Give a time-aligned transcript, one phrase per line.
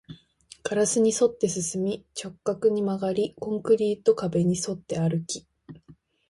[0.63, 5.45] ガラスに沿って進み、直角に曲がり、コンクリート壁に沿って歩き